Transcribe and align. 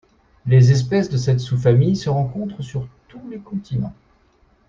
Les 0.47 0.71
espèces 0.71 1.11
de 1.11 1.17
cette 1.17 1.39
sous-famille 1.39 1.95
se 1.95 2.09
rencontrent 2.09 2.63
sur 2.63 2.87
tous 3.07 3.21
les 3.29 3.37
continents. 3.37 3.93